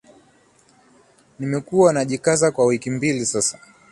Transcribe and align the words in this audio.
Nimekuwa 1.39 1.93
nikijikaza 1.93 2.51
kwa 2.51 2.65
wiki 2.65 2.89
mbili 2.89 3.25
sasa 3.25 3.59